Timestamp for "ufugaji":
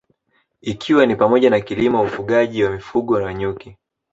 2.01-2.63